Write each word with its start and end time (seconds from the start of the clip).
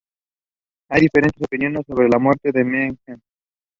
Hay 0.89 1.01
diferentes 1.01 1.39
opiniones 1.43 1.85
sobre 1.85 2.09
la 2.09 2.17
muerte 2.17 2.51
de 2.51 2.63
Mehmed. 2.63 3.19